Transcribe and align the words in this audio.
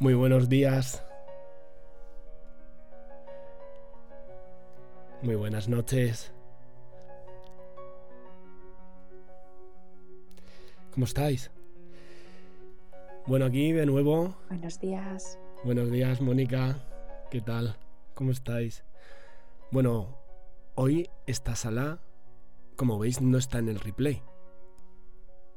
Muy 0.00 0.14
buenos 0.14 0.48
días. 0.48 1.04
Muy 5.20 5.34
buenas 5.34 5.68
noches. 5.68 6.32
¿Cómo 10.94 11.04
estáis? 11.04 11.50
Bueno, 13.26 13.44
aquí 13.44 13.72
de 13.72 13.84
nuevo. 13.84 14.34
Buenos 14.48 14.80
días. 14.80 15.38
Buenos 15.64 15.90
días, 15.90 16.22
Mónica. 16.22 16.78
¿Qué 17.30 17.42
tal? 17.42 17.76
¿Cómo 18.14 18.30
estáis? 18.30 18.84
Bueno, 19.70 20.16
hoy 20.76 21.10
esta 21.26 21.54
sala, 21.54 22.00
como 22.74 22.98
veis, 22.98 23.20
no 23.20 23.36
está 23.36 23.58
en 23.58 23.68
el 23.68 23.78
replay. 23.78 24.22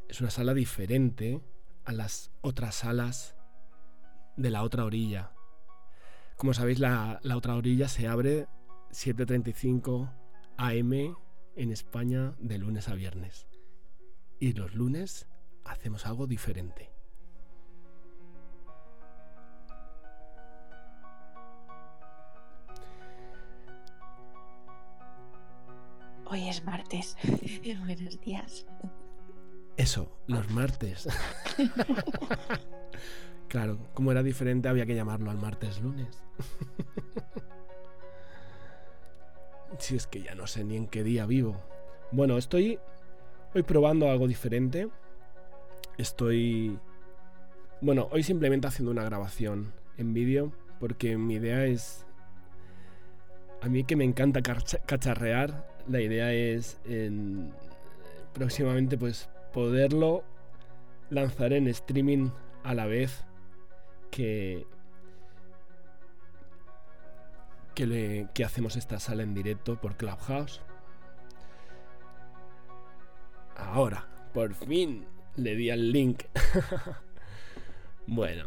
Es 0.10 0.20
una 0.20 0.32
sala 0.32 0.54
diferente 0.54 1.40
a 1.86 1.94
las 1.94 2.30
otras 2.42 2.76
salas 2.76 3.38
de 4.36 4.50
la 4.50 4.64
otra 4.64 4.86
orilla. 4.86 5.32
Como 6.38 6.54
sabéis, 6.54 6.80
la, 6.80 7.20
otra 7.36 7.56
orilla 7.56 7.88
se 7.88 8.08
abre 8.08 8.48
7.35 8.92 10.12
am 10.58 10.94
en 11.56 11.72
España 11.72 12.36
de 12.40 12.58
lunes 12.58 12.90
a 12.90 12.96
viernes. 12.96 13.48
Y 14.40 14.54
los 14.54 14.74
lunes 14.76 15.28
hacemos 15.64 16.06
algo 16.06 16.28
diferente. 16.28 16.92
Hoy 26.26 26.50
es 26.50 26.64
martes. 26.66 27.16
Buenos 27.86 28.20
días. 28.22 28.66
Eso, 29.78 30.18
los 30.28 30.50
martes. 30.50 31.08
Claro, 33.48 33.78
como 33.94 34.12
era 34.12 34.24
diferente 34.24 34.68
había 34.68 34.86
que 34.86 34.96
llamarlo 34.96 35.30
al 35.30 35.38
martes 35.38 35.82
lunes. 35.82 36.24
si 39.78 39.96
es 39.96 40.08
que 40.08 40.22
ya 40.22 40.36
no 40.36 40.48
sé 40.48 40.64
ni 40.64 40.78
en 40.78 40.88
qué 40.88 41.04
día 41.04 41.26
vivo. 41.26 41.62
Bueno, 42.12 42.38
estoy 42.38 42.80
hoy 43.54 43.64
probando 43.64 44.10
algo 44.10 44.28
diferente. 44.28 44.90
Estoy... 45.98 46.80
Bueno, 47.82 48.08
hoy 48.12 48.24
simplemente 48.24 48.68
haciendo 48.68 48.92
una 48.92 49.04
grabación 49.04 49.74
en 49.98 50.14
vídeo 50.14 50.52
porque 50.80 51.18
mi 51.18 51.36
idea 51.36 51.66
es... 51.66 52.06
A 53.62 53.70
mí 53.70 53.84
que 53.84 53.96
me 53.96 54.04
encanta 54.04 54.42
cacharrear, 54.42 55.68
la 55.88 56.02
idea 56.02 56.34
es 56.34 56.80
en... 56.86 57.54
próximamente 58.34 58.98
pues 58.98 59.30
poderlo 59.54 60.24
lanzar 61.10 61.54
en 61.54 61.68
streaming 61.68 62.30
a 62.64 62.74
la 62.74 62.86
vez 62.86 63.24
que, 64.14 64.68
que, 67.74 68.44
hacemos 68.46 68.76
esta 68.76 69.00
sala 69.00 69.24
en 69.24 69.34
directo 69.34 69.82
por 69.82 69.98
Clubhouse. 69.98 70.62
Ahora, 73.56 74.08
por 74.34 74.54
fin 74.54 75.06
le 75.36 75.56
di 75.56 75.72
al 75.72 75.92
link. 75.92 76.24
bueno, 78.08 78.46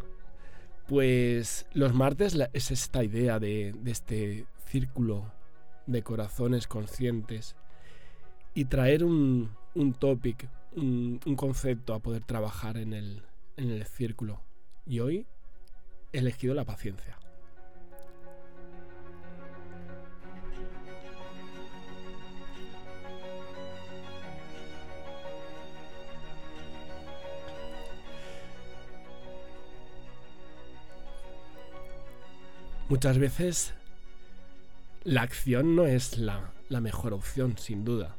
pues 0.87 1.65
los 1.73 1.93
martes 1.93 2.37
es 2.53 2.71
esta 2.71 3.03
idea 3.03 3.37
de, 3.37 3.75
este 3.85 4.45
círculo 4.67 5.33
de 5.85 6.01
corazones 6.01 6.67
conscientes 6.67 7.57
y 8.53 8.65
traer 8.65 9.03
un, 9.03 9.51
un 9.75 9.93
topic, 9.93 10.49
un, 10.77 11.19
un, 11.25 11.35
concepto 11.35 11.93
a 11.93 11.99
poder 11.99 12.23
trabajar 12.23 12.77
en 12.77 12.93
el, 12.93 13.23
en 13.57 13.69
el 13.69 13.85
círculo. 13.85 14.41
Y 14.85 15.01
hoy 15.01 15.27
elegido 16.13 16.53
la 16.53 16.65
paciencia. 16.65 17.17
Muchas 32.89 33.17
veces 33.17 33.73
la 35.03 35.21
acción 35.21 35.75
no 35.75 35.85
es 35.85 36.17
la, 36.17 36.53
mejor 36.69 37.13
opción, 37.13 37.57
sin 37.57 37.83
duda. 37.83 38.15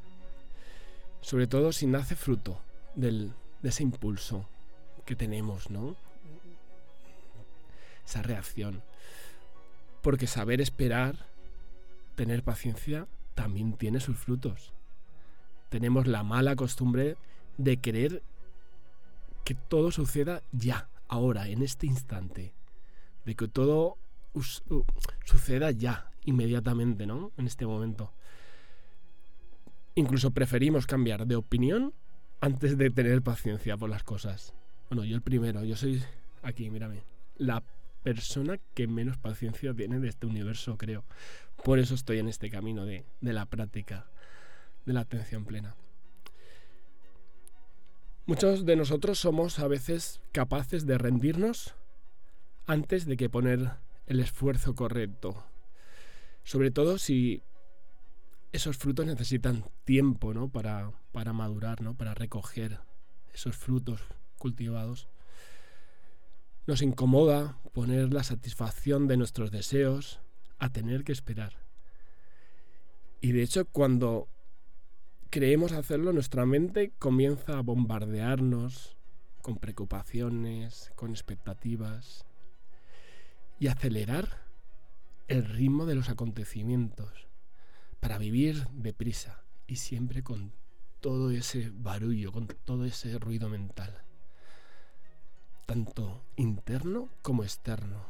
Sobre 1.22 1.46
todo 1.46 1.72
si 1.72 1.86
nace 1.86 2.14
fruto 2.14 2.60
de 2.94 3.30
ese 3.62 3.82
impulso 3.82 4.46
que 5.06 5.16
tenemos, 5.16 5.70
¿no? 5.70 5.96
Esa 8.08 8.22
reacción. 8.22 8.82
Porque 10.02 10.26
saber 10.26 10.60
esperar, 10.60 11.26
tener 12.14 12.42
paciencia, 12.42 13.06
también 13.34 13.74
tiene 13.74 14.00
sus 14.00 14.16
frutos. 14.16 14.72
Tenemos 15.68 16.06
la 16.06 16.22
mala 16.22 16.56
costumbre 16.56 17.16
de 17.58 17.76
querer 17.76 18.22
que 19.44 19.54
todo 19.54 19.90
suceda 19.90 20.42
ya, 20.52 20.88
ahora, 21.08 21.48
en 21.48 21.62
este 21.62 21.86
instante. 21.86 22.54
De 23.26 23.34
que 23.34 23.48
todo 23.48 23.98
suceda 25.24 25.70
ya, 25.70 26.10
inmediatamente, 26.24 27.06
¿no? 27.06 27.32
En 27.36 27.46
este 27.46 27.66
momento. 27.66 28.12
Incluso 29.94 30.30
preferimos 30.30 30.86
cambiar 30.86 31.26
de 31.26 31.36
opinión 31.36 31.92
antes 32.40 32.78
de 32.78 32.90
tener 32.90 33.20
paciencia 33.20 33.76
por 33.76 33.90
las 33.90 34.02
cosas. 34.02 34.54
Bueno, 34.88 35.04
yo 35.04 35.16
el 35.16 35.22
primero, 35.22 35.64
yo 35.64 35.76
soy 35.76 36.02
aquí, 36.42 36.70
mírame. 36.70 37.02
La 37.36 37.62
persona 38.14 38.58
que 38.72 38.86
menos 38.86 39.18
paciencia 39.18 39.74
tiene 39.74 40.00
de 40.00 40.08
este 40.08 40.26
universo, 40.26 40.78
creo. 40.78 41.04
Por 41.62 41.78
eso 41.78 41.94
estoy 41.94 42.18
en 42.20 42.28
este 42.28 42.48
camino 42.48 42.86
de, 42.86 43.04
la 43.20 43.44
práctica, 43.44 44.06
de 44.86 44.94
la 44.94 45.00
atención 45.00 45.44
plena. 45.44 45.76
Muchos 48.24 48.64
de 48.64 48.76
nosotros 48.76 49.18
somos 49.18 49.58
a 49.58 49.68
veces 49.68 50.22
capaces 50.32 50.86
de 50.86 50.96
rendirnos 50.96 51.74
antes 52.66 53.04
de 53.04 53.18
que 53.18 53.28
poner 53.28 53.72
el 54.06 54.20
esfuerzo 54.20 54.74
correcto. 54.74 55.44
Sobre 56.44 56.70
todo 56.70 56.96
si 56.96 57.42
esos 58.52 58.78
frutos 58.78 59.04
necesitan 59.04 59.64
tiempo 59.84 60.32
¿no? 60.32 60.48
para, 60.48 60.92
para 61.12 61.34
madurar, 61.34 61.82
¿no? 61.82 61.92
para 61.92 62.14
recoger 62.14 62.80
esos 63.34 63.54
frutos 63.54 64.00
cultivados. 64.38 65.08
Nos 66.68 66.82
incomoda 66.82 67.56
poner 67.72 68.12
la 68.12 68.22
satisfacción 68.22 69.08
de 69.08 69.16
nuestros 69.16 69.50
deseos 69.50 70.20
a 70.58 70.70
tener 70.70 71.02
que 71.02 71.12
esperar. 71.12 71.54
Y 73.22 73.32
de 73.32 73.42
hecho, 73.42 73.64
cuando 73.64 74.28
creemos 75.30 75.72
hacerlo, 75.72 76.12
nuestra 76.12 76.44
mente 76.44 76.92
comienza 76.98 77.56
a 77.56 77.62
bombardearnos 77.62 78.98
con 79.40 79.56
preocupaciones, 79.56 80.92
con 80.94 81.08
expectativas 81.08 82.26
y 83.58 83.68
acelerar 83.68 84.28
el 85.26 85.46
ritmo 85.46 85.86
de 85.86 85.94
los 85.94 86.10
acontecimientos 86.10 87.28
para 87.98 88.18
vivir 88.18 88.68
deprisa 88.74 89.42
y 89.66 89.76
siempre 89.76 90.22
con 90.22 90.52
todo 91.00 91.30
ese 91.30 91.72
barullo, 91.72 92.30
con 92.30 92.46
todo 92.46 92.84
ese 92.84 93.18
ruido 93.18 93.48
mental 93.48 94.04
tanto 95.68 96.22
interno 96.36 97.10
como 97.20 97.42
externo. 97.42 98.06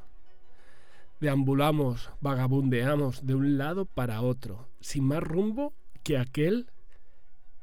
Deambulamos, 1.18 2.10
vagabundeamos 2.20 3.26
de 3.26 3.34
un 3.34 3.58
lado 3.58 3.84
para 3.84 4.22
otro, 4.22 4.68
sin 4.78 5.02
más 5.02 5.24
rumbo 5.24 5.72
que 6.04 6.18
aquel 6.18 6.68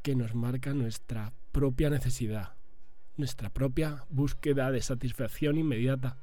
que 0.01 0.13
nos 0.13 0.35
marca 0.35 0.73
nuestra 0.73 1.31
propia 1.53 1.89
necesidad, 1.89 2.55
nuestra 3.15 3.49
propia 3.49 4.03
búsqueda 4.09 4.69
de 4.69 4.81
satisfacción 4.81 5.57
inmediata. 5.57 6.17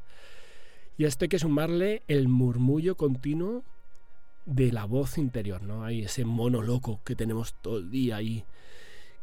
Y 0.99 1.07
a 1.07 1.09
esto 1.09 1.25
hay 1.25 1.31
que 1.31 1.39
sumarle 1.39 2.03
el 2.09 2.29
murmullo 2.29 2.99
continuo 2.99 3.65
de 4.45 4.71
la 4.71 4.85
voz 4.85 5.17
interior, 5.17 5.63
¿no? 5.63 5.83
Hay 5.83 6.03
ese 6.03 6.27
mono 6.27 6.61
loco 6.61 7.01
que 7.07 7.17
tenemos 7.17 7.55
todo 7.63 7.79
el 7.79 7.91
día 7.91 8.17
ahí, 8.17 8.45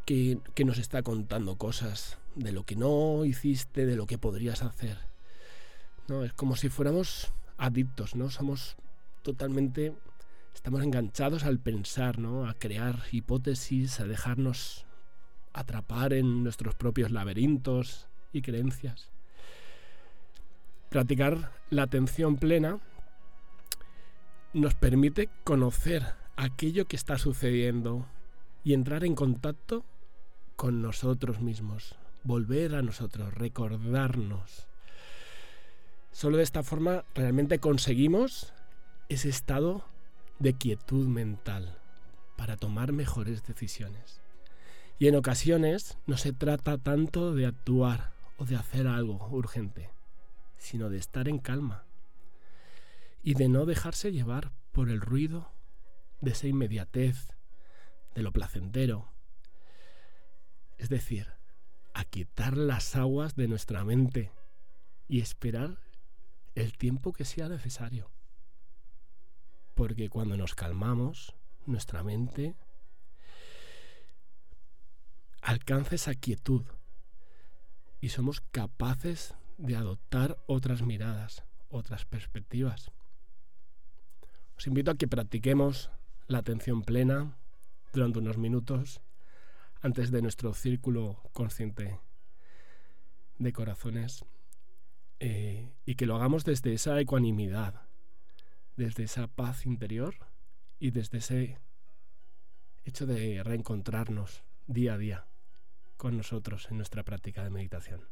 que, 0.10 0.66
nos 0.66 0.80
está 0.80 1.04
contando 1.04 1.56
cosas 1.56 2.18
de 2.34 2.52
lo 2.52 2.64
que 2.64 2.76
no 2.76 3.26
hiciste, 3.26 3.86
de 3.86 3.96
lo 3.96 4.08
que 4.08 4.18
podrías 4.18 4.64
hacer. 4.64 4.98
¿no? 6.08 6.24
Es 6.24 6.34
como 6.34 6.56
si 6.56 6.70
fuéramos 6.70 7.32
adictos, 7.60 8.16
¿no? 8.16 8.32
Somos 8.32 8.76
totalmente 9.22 9.94
estamos 10.56 10.82
enganchados 10.82 11.44
al 11.44 11.60
pensar, 11.60 12.18
¿no? 12.18 12.50
A 12.50 12.56
crear 12.56 13.04
hipótesis, 13.12 14.00
a 14.00 14.08
dejarnos 14.08 14.88
atrapar 15.54 16.14
en 16.14 16.44
nuestros 16.44 16.74
propios 16.74 17.12
laberintos 17.12 18.08
y 18.34 18.42
creencias. 18.42 19.12
Practicar 20.90 21.52
la 21.70 21.84
atención 21.84 22.38
plena 22.38 22.80
nos 24.54 24.74
permite 24.74 25.30
conocer 25.44 26.04
aquello 26.36 26.86
que 26.86 26.96
está 26.96 27.20
sucediendo 27.20 28.08
y 28.64 28.74
entrar 28.74 29.04
en 29.04 29.14
contacto 29.14 29.86
con 30.60 30.82
nosotros 30.82 31.40
mismos, 31.40 31.96
volver 32.26 32.76
a 32.76 32.82
nosotros, 32.82 33.34
recordarnos. 33.34 34.68
Solo 36.12 36.36
de 36.36 36.44
esta 36.44 36.64
forma 36.64 37.06
realmente 37.16 37.60
conseguimos 37.60 38.52
ese 39.08 39.30
estado 39.30 39.86
de 40.38 40.52
quietud 40.52 41.08
mental 41.08 41.78
para 42.36 42.58
tomar 42.58 42.92
mejores 42.92 43.48
decisiones. 43.48 44.20
Y 45.00 45.08
en 45.08 45.16
ocasiones 45.16 45.98
no 46.08 46.18
se 46.18 46.34
trata 46.34 46.78
tanto 46.78 47.34
de 47.34 47.46
actuar 47.46 48.12
o 48.36 48.44
de 48.44 48.58
hacer 48.58 48.86
algo 48.86 49.30
urgente, 49.32 49.90
sino 50.58 50.90
de 50.90 50.98
estar 50.98 51.30
en 51.30 51.40
calma 51.40 51.86
y 53.24 53.36
de 53.36 53.48
no 53.48 53.66
dejarse 53.66 54.12
llevar 54.12 54.52
por 54.74 54.90
el 54.90 55.00
ruido 55.00 55.54
de 56.20 56.32
esa 56.32 56.48
inmediatez, 56.48 57.38
de 58.14 58.24
lo 58.24 58.34
placentero. 58.34 59.08
Es 60.80 60.88
decir, 60.88 61.28
aquietar 61.94 62.58
las 62.58 62.96
aguas 62.96 63.36
de 63.36 63.50
nuestra 63.50 63.84
mente 63.84 64.32
y 65.10 65.20
esperar 65.20 65.78
el 66.56 66.78
tiempo 66.78 67.12
que 67.12 67.26
sea 67.26 67.50
necesario. 67.50 68.10
Porque 69.76 70.10
cuando 70.10 70.38
nos 70.38 70.56
calmamos, 70.56 71.36
nuestra 71.66 72.02
mente 72.02 72.56
alcanza 75.42 75.96
esa 75.96 76.16
quietud 76.16 76.64
y 78.00 78.10
somos 78.10 78.40
capaces 78.40 79.36
de 79.58 79.76
adoptar 79.76 80.42
otras 80.48 80.82
miradas, 80.82 81.44
otras 81.70 82.06
perspectivas. 82.06 82.90
Os 84.58 84.66
invito 84.66 84.92
a 84.92 84.96
que 84.96 85.10
practiquemos 85.10 85.92
la 86.28 86.38
atención 86.38 86.84
plena 86.84 87.38
durante 87.92 88.20
unos 88.20 88.38
minutos 88.38 89.02
antes 89.82 90.12
de 90.12 90.22
nuestro 90.22 90.54
círculo 90.54 91.22
consciente 91.34 92.00
de 93.38 93.54
corazones 93.54 94.26
eh, 95.20 95.72
y 95.86 95.96
que 95.96 96.06
lo 96.06 96.16
hagamos 96.16 96.44
desde 96.44 96.74
esa 96.74 97.00
ecuanimidad, 97.00 97.82
desde 98.76 99.04
esa 99.04 99.28
paz 99.28 99.66
interior 99.66 100.16
y 100.80 100.92
desde 100.92 101.20
ese 101.20 101.60
hecho 102.86 103.06
de 103.06 103.42
reencontrarnos 103.44 104.44
día 104.68 104.94
a 104.94 104.98
día 104.98 105.26
con 105.98 106.18
nosotros 106.18 106.68
en 106.70 106.78
nuestra 106.78 107.04
práctica 107.04 107.44
de 107.44 107.50
meditación. 107.50 108.08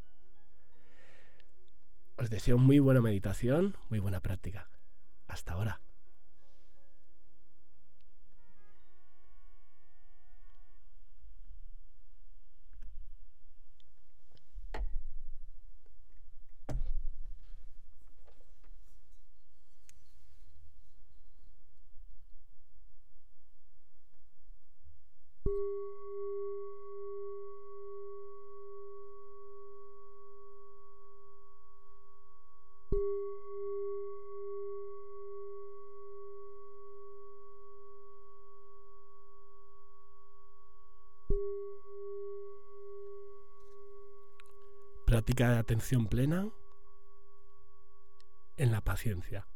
Os 2.18 2.30
deseo 2.30 2.58
muy 2.58 2.80
buena 2.80 3.02
meditación, 3.02 3.78
muy 3.90 4.00
buena 4.00 4.22
práctica. 4.22 4.70
Hasta 5.28 5.54
ahora. 5.54 5.87
De 45.38 45.44
atención 45.44 46.08
plena 46.08 46.50
en 48.58 48.72
la 48.72 48.82
paciencia. 48.82 49.48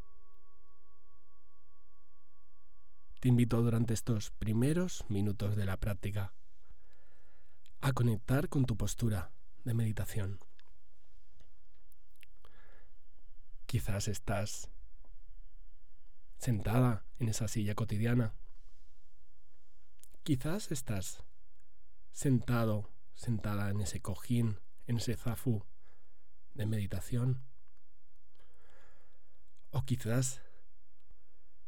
Te 3.20 3.30
invito 3.30 3.64
durante 3.64 3.96
estos 3.96 4.30
primeros 4.30 5.04
minutos 5.10 5.56
de 5.56 5.66
la 5.66 5.78
práctica 5.78 6.36
a 7.82 7.94
conectar 7.94 8.48
con 8.48 8.66
tu 8.66 8.78
postura 8.78 9.32
de 9.64 9.74
meditación. 9.74 10.38
Quizás 13.66 14.08
estás 14.08 14.70
sentada 16.38 17.08
en 17.18 17.30
esa 17.30 17.48
silla 17.48 17.74
cotidiana. 17.74 18.36
Quizás 20.22 20.72
estás 20.72 21.24
sentado, 22.12 22.92
sentada 23.16 23.72
en 23.72 23.82
ese 23.82 24.00
cojín 24.00 24.60
en 24.88 24.98
ese 24.98 25.16
zafu 25.16 25.64
de 26.54 26.66
meditación. 26.66 27.42
O 29.72 29.84
quizás 29.84 30.42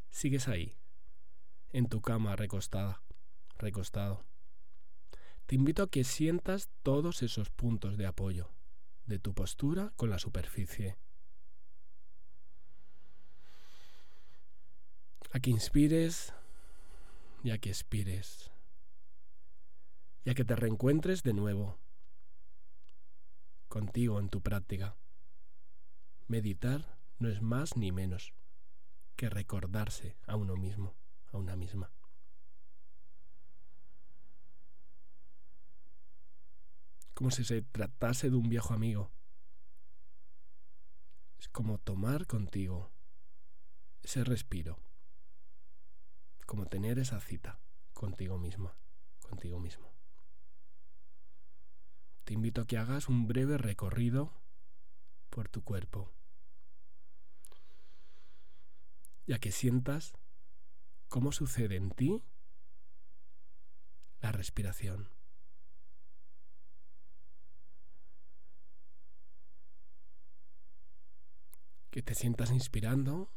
sigues 0.09 0.47
ahí, 0.47 0.77
en 1.69 1.87
tu 1.87 2.01
cama 2.01 2.35
recostada, 2.35 3.01
recostado. 3.57 4.25
Te 5.45 5.55
invito 5.55 5.83
a 5.83 5.89
que 5.89 6.03
sientas 6.03 6.69
todos 6.83 7.23
esos 7.23 7.49
puntos 7.49 7.97
de 7.97 8.05
apoyo 8.05 8.51
de 9.05 9.19
tu 9.19 9.33
postura 9.33 9.91
con 9.95 10.09
la 10.09 10.19
superficie. 10.19 10.97
A 15.31 15.39
que 15.39 15.49
inspires 15.49 16.33
y 17.43 17.51
a 17.51 17.57
que 17.57 17.69
expires. 17.69 18.51
Y 20.25 20.29
a 20.29 20.35
que 20.35 20.45
te 20.45 20.55
reencuentres 20.55 21.23
de 21.23 21.33
nuevo 21.33 21.82
contigo 23.73 24.19
en 24.19 24.29
tu 24.29 24.39
práctica. 24.41 24.95
Meditar 26.27 26.99
no 27.17 27.27
es 27.27 27.41
más 27.41 27.75
ni 27.75 27.91
menos 27.91 28.35
que 29.15 29.31
recordarse 29.31 30.15
a 30.27 30.35
uno 30.35 30.55
mismo, 30.55 30.93
a 31.31 31.37
una 31.37 31.55
misma. 31.55 31.91
Como 37.15 37.31
si 37.31 37.43
se 37.43 37.63
tratase 37.63 38.29
de 38.29 38.35
un 38.35 38.47
viejo 38.47 38.75
amigo. 38.75 39.09
Es 41.39 41.49
como 41.49 41.79
tomar 41.79 42.27
contigo 42.27 42.91
ese 44.03 44.23
respiro, 44.23 44.77
como 46.45 46.67
tener 46.67 46.99
esa 46.99 47.19
cita 47.19 47.59
contigo 47.95 48.37
misma, 48.37 48.77
contigo 49.23 49.59
mismo 49.59 49.92
te 52.23 52.33
invito 52.33 52.61
a 52.61 52.67
que 52.67 52.77
hagas 52.77 53.09
un 53.09 53.27
breve 53.27 53.57
recorrido 53.57 54.33
por 55.29 55.49
tu 55.49 55.63
cuerpo 55.63 56.11
y 59.25 59.33
a 59.33 59.39
que 59.39 59.51
sientas 59.51 60.13
cómo 61.09 61.31
sucede 61.31 61.75
en 61.75 61.91
ti 61.91 62.23
la 64.21 64.31
respiración. 64.31 65.09
Que 71.91 72.01
te 72.01 72.15
sientas 72.15 72.49
inspirando 72.49 73.29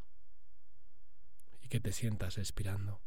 y 1.61 1.69
que 1.69 1.81
te 1.81 1.93
sientas 1.93 2.39
expirando. 2.39 3.01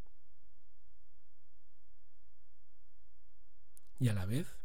Y 3.99 4.09
a 4.09 4.13
la 4.13 4.25
vez 4.25 4.59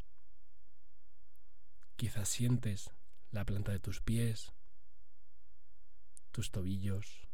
Quizás 1.96 2.28
sientes 2.28 2.90
la 3.30 3.44
planta 3.44 3.72
de 3.72 3.78
tus 3.78 4.00
pies, 4.00 4.52
tus 6.32 6.50
tobillos, 6.50 7.28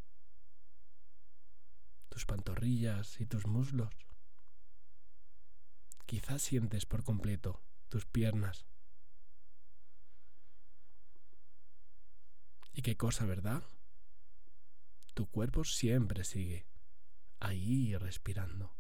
tus 2.11 2.26
pantorrillas 2.26 3.21
y 3.21 3.26
tus 3.26 3.47
muslos. 3.47 3.95
Quizás 6.07 6.43
sientes 6.43 6.85
por 6.85 7.05
completo 7.05 7.62
tus 7.88 8.05
piernas. 8.05 8.67
¿Y 12.73 12.83
qué 12.83 12.97
cosa, 12.97 13.25
verdad? 13.25 13.62
Tu 15.14 15.26
cuerpo 15.26 15.64
siempre 15.64 16.25
sigue 16.25 16.67
ahí 17.40 17.97
respirando. 17.97 18.75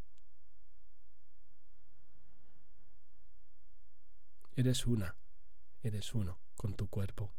Eres 4.56 4.86
una, 4.86 5.16
eres 5.82 6.14
uno 6.14 6.38
con 6.56 6.74
tu 6.74 6.88
cuerpo. 6.88 7.32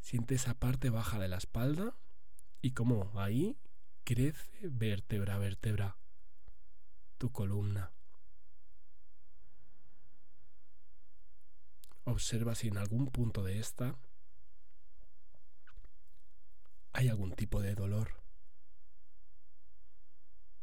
Siente 0.00 0.34
esa 0.34 0.54
parte 0.54 0.90
baja 0.90 1.18
de 1.18 1.28
la 1.28 1.38
espalda 1.38 1.94
y 2.60 2.72
cómo 2.72 3.10
ahí 3.18 3.56
crece 4.04 4.68
vértebra 4.68 5.36
a 5.36 5.38
vértebra 5.38 5.96
tu 7.18 7.32
columna. 7.32 7.90
Observa 12.04 12.54
si 12.54 12.68
en 12.68 12.76
algún 12.76 13.06
punto 13.06 13.42
de 13.42 13.58
esta 13.58 13.96
hay 16.92 17.08
algún 17.08 17.32
tipo 17.32 17.62
de 17.62 17.74
dolor. 17.74 18.14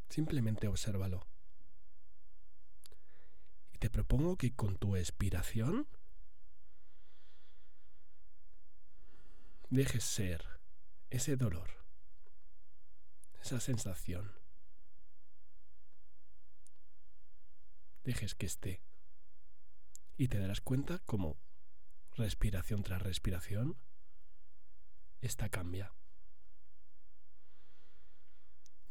Simplemente 0.09 0.67
obsérvalo. 0.67 1.30
Te 3.81 3.89
propongo 3.89 4.37
que 4.37 4.53
con 4.53 4.77
tu 4.77 4.95
expiración 4.95 5.87
dejes 9.71 10.03
ser 10.03 10.45
ese 11.09 11.35
dolor, 11.35 11.67
esa 13.41 13.59
sensación. 13.59 14.33
Dejes 18.03 18.35
que 18.35 18.45
esté. 18.45 18.83
Y 20.15 20.27
te 20.27 20.37
darás 20.37 20.61
cuenta 20.61 20.99
como 20.99 21.37
respiración 22.13 22.83
tras 22.83 23.01
respiración, 23.01 23.77
esta 25.21 25.49
cambia. 25.49 25.91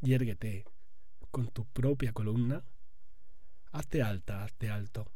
Yérguete 0.00 0.64
con 1.30 1.46
tu 1.46 1.64
propia 1.66 2.12
columna. 2.12 2.64
Hazte 3.72 4.02
alta, 4.02 4.42
hazte 4.42 4.68
alto. 4.68 5.10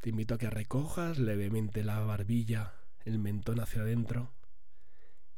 Te 0.00 0.10
invito 0.10 0.34
a 0.34 0.38
que 0.38 0.50
recojas 0.50 1.18
levemente 1.18 1.82
la 1.82 2.00
barbilla, 2.00 2.74
el 3.04 3.18
mentón 3.18 3.60
hacia 3.60 3.82
adentro 3.82 4.32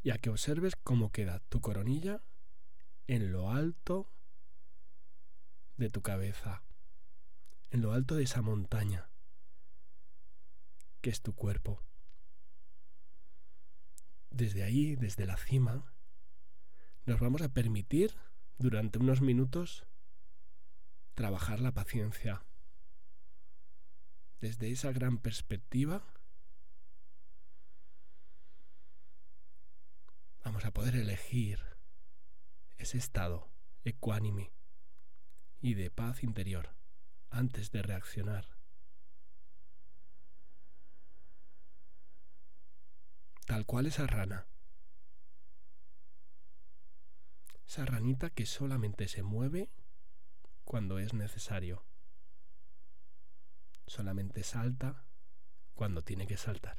y 0.02 0.10
a 0.10 0.18
que 0.18 0.30
observes 0.30 0.74
cómo 0.76 1.12
queda 1.12 1.40
tu 1.48 1.60
coronilla 1.60 2.20
en 3.06 3.32
lo 3.32 3.50
alto 3.50 4.10
de 5.76 5.90
tu 5.90 6.02
cabeza, 6.02 6.62
en 7.70 7.82
lo 7.82 7.92
alto 7.92 8.16
de 8.16 8.24
esa 8.24 8.42
montaña 8.42 9.08
que 11.00 11.10
es 11.10 11.22
tu 11.22 11.34
cuerpo. 11.34 11.80
Desde 14.30 14.64
ahí, 14.64 14.96
desde 14.96 15.24
la 15.24 15.36
cima, 15.36 15.84
nos 17.06 17.20
vamos 17.20 17.42
a 17.42 17.48
permitir 17.48 18.14
durante 18.58 18.98
unos 18.98 19.20
minutos 19.20 19.86
trabajar 21.14 21.60
la 21.60 21.72
paciencia. 21.72 22.44
Desde 24.40 24.70
esa 24.70 24.92
gran 24.92 25.18
perspectiva 25.18 26.04
vamos 30.44 30.64
a 30.64 30.72
poder 30.72 30.96
elegir 30.96 31.60
ese 32.78 32.98
estado 32.98 33.48
ecuánime 33.84 34.52
y 35.60 35.74
de 35.74 35.90
paz 35.90 36.22
interior 36.22 36.74
antes 37.30 37.70
de 37.70 37.82
reaccionar. 37.82 38.46
Tal 43.46 43.66
cual 43.66 43.86
esa 43.86 44.06
rana. 44.06 44.46
Esa 47.68 47.84
ranita 47.84 48.30
que 48.30 48.46
solamente 48.46 49.08
se 49.08 49.22
mueve 49.22 49.68
cuando 50.64 50.98
es 50.98 51.12
necesario. 51.12 51.84
Solamente 53.86 54.42
salta 54.42 55.04
cuando 55.74 56.00
tiene 56.00 56.26
que 56.26 56.38
saltar. 56.38 56.78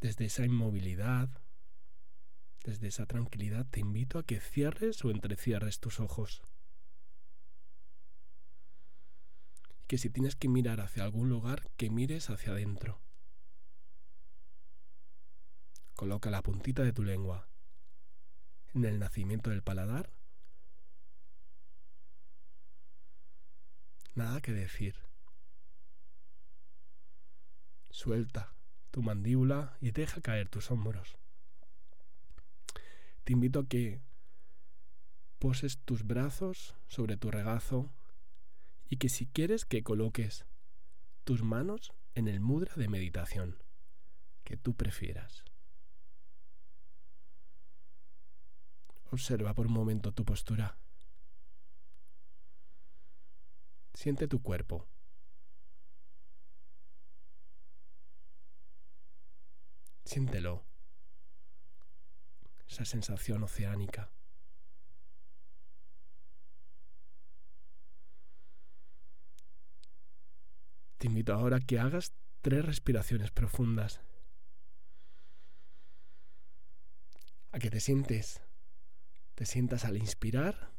Desde 0.00 0.24
esa 0.24 0.44
inmovilidad, 0.44 1.30
desde 2.64 2.88
esa 2.88 3.06
tranquilidad, 3.06 3.64
te 3.70 3.78
invito 3.78 4.18
a 4.18 4.24
que 4.24 4.40
cierres 4.40 5.04
o 5.04 5.10
entrecierres 5.12 5.78
tus 5.78 6.00
ojos. 6.00 6.42
Y 9.78 9.84
que 9.86 9.98
si 9.98 10.10
tienes 10.10 10.34
que 10.34 10.48
mirar 10.48 10.80
hacia 10.80 11.04
algún 11.04 11.28
lugar, 11.28 11.70
que 11.76 11.90
mires 11.90 12.28
hacia 12.28 12.52
adentro. 12.52 13.00
Coloca 16.02 16.30
la 16.30 16.42
puntita 16.42 16.82
de 16.82 16.92
tu 16.92 17.04
lengua 17.04 17.46
en 18.74 18.84
el 18.84 18.98
nacimiento 18.98 19.50
del 19.50 19.62
paladar. 19.62 20.10
Nada 24.16 24.40
que 24.40 24.50
decir. 24.52 24.96
Suelta 27.88 28.52
tu 28.90 29.00
mandíbula 29.00 29.76
y 29.80 29.92
deja 29.92 30.20
caer 30.20 30.48
tus 30.48 30.72
hombros. 30.72 31.18
Te 33.22 33.34
invito 33.34 33.60
a 33.60 33.68
que 33.68 34.00
poses 35.38 35.78
tus 35.78 36.04
brazos 36.04 36.74
sobre 36.88 37.16
tu 37.16 37.30
regazo 37.30 37.92
y 38.90 38.96
que 38.96 39.08
si 39.08 39.26
quieres 39.26 39.64
que 39.64 39.84
coloques 39.84 40.46
tus 41.22 41.44
manos 41.44 41.92
en 42.16 42.26
el 42.26 42.40
mudra 42.40 42.74
de 42.74 42.88
meditación 42.88 43.62
que 44.42 44.56
tú 44.56 44.74
prefieras. 44.74 45.44
Observa 49.12 49.52
por 49.52 49.66
un 49.66 49.74
momento 49.74 50.10
tu 50.12 50.24
postura. 50.24 50.74
Siente 53.92 54.26
tu 54.26 54.40
cuerpo. 54.42 54.88
Siéntelo. 60.06 60.64
Esa 62.66 62.86
sensación 62.86 63.42
oceánica. 63.42 64.10
Te 70.96 71.06
invito 71.06 71.34
ahora 71.34 71.58
a 71.58 71.60
que 71.60 71.78
hagas 71.78 72.14
tres 72.40 72.64
respiraciones 72.64 73.30
profundas. 73.30 74.00
A 77.50 77.58
que 77.58 77.68
te 77.68 77.78
sientes 77.78 78.40
te 79.34 79.46
sientas 79.46 79.84
al 79.84 79.96
inspirar 79.96 80.70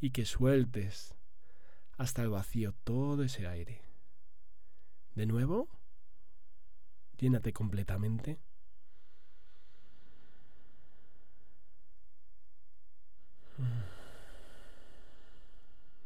y 0.00 0.10
que 0.10 0.24
sueltes 0.24 1.14
hasta 1.96 2.22
el 2.22 2.30
vacío 2.30 2.72
todo 2.84 3.22
ese 3.24 3.46
aire. 3.46 3.82
De 5.14 5.26
nuevo, 5.26 5.68
llénate 7.18 7.52
completamente. 7.52 8.38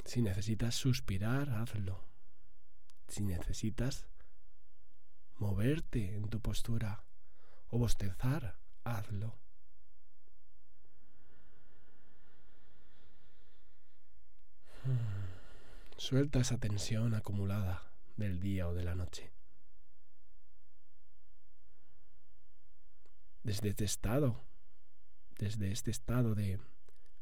Si 0.04 0.20
necesitas 0.20 0.74
suspirar, 0.74 1.50
hazlo. 1.50 2.04
Si 3.08 3.22
necesitas 3.22 4.06
moverte 5.38 6.16
en 6.16 6.28
tu 6.28 6.40
postura 6.40 7.04
o 7.68 7.78
bostezar, 7.78 8.58
hazlo. 8.84 9.41
Suelta 15.96 16.40
esa 16.40 16.58
tensión 16.58 17.14
acumulada 17.14 17.82
del 18.16 18.40
día 18.40 18.66
o 18.66 18.74
de 18.74 18.82
la 18.82 18.94
noche. 18.94 19.30
Desde 23.44 23.68
este 23.68 23.84
estado, 23.84 24.42
desde 25.38 25.70
este 25.70 25.90
estado 25.90 26.34
de 26.34 26.60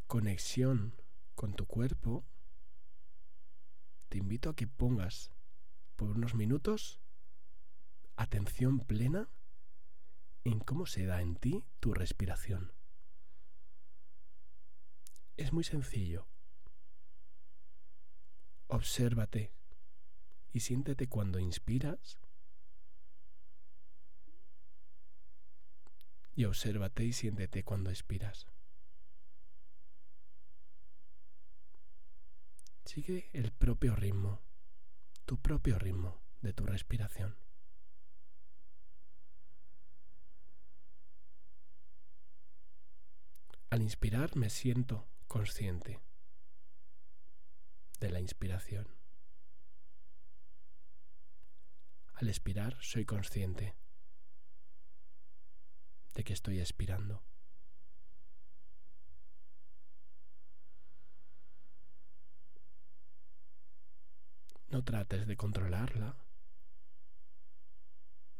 conexión 0.06 0.94
con 1.34 1.54
tu 1.54 1.66
cuerpo, 1.66 2.24
te 4.08 4.18
invito 4.18 4.48
a 4.50 4.56
que 4.56 4.66
pongas 4.66 5.30
por 5.96 6.10
unos 6.10 6.34
minutos 6.34 7.00
atención 8.16 8.80
plena 8.80 9.28
en 10.44 10.60
cómo 10.60 10.86
se 10.86 11.04
da 11.04 11.20
en 11.20 11.36
ti 11.36 11.64
tu 11.80 11.92
respiración. 11.92 12.72
Es 15.36 15.52
muy 15.52 15.64
sencillo. 15.64 16.29
Obsérvate 18.70 19.52
y 20.52 20.60
siéntete 20.60 21.08
cuando 21.08 21.38
inspiras 21.38 22.18
y 26.36 26.44
obsérvate 26.44 27.04
y 27.04 27.12
siéntete 27.12 27.64
cuando 27.64 27.90
expiras. 27.90 28.46
Sigue 32.84 33.28
el 33.32 33.52
propio 33.52 33.94
ritmo, 33.94 34.40
tu 35.26 35.36
propio 35.38 35.78
ritmo 35.78 36.20
de 36.40 36.52
tu 36.52 36.64
respiración. 36.64 37.36
Al 43.68 43.82
inspirar 43.82 44.34
me 44.34 44.48
siento 44.48 45.06
consciente 45.28 46.00
de 48.00 48.10
la 48.10 48.20
inspiración. 48.20 48.88
Al 52.14 52.28
expirar 52.28 52.76
soy 52.82 53.04
consciente 53.04 53.76
de 56.14 56.24
que 56.24 56.32
estoy 56.32 56.60
expirando. 56.60 57.22
No 64.68 64.84
trates 64.84 65.26
de 65.26 65.36
controlarla 65.36 66.16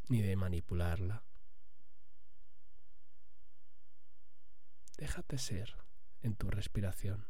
ni 0.08 0.22
de 0.22 0.36
manipularla. 0.36 1.22
Déjate 4.96 5.38
ser 5.38 5.76
en 6.22 6.34
tu 6.36 6.50
respiración. 6.50 7.29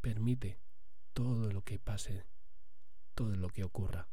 Permite 0.00 0.58
todo 1.12 1.50
lo 1.52 1.62
que 1.62 1.78
pase, 1.78 2.24
todo 3.14 3.36
lo 3.36 3.48
que 3.48 3.64
ocurra 3.64 4.08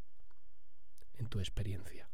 en 1.14 1.28
tu 1.28 1.40
experiencia. 1.40 2.10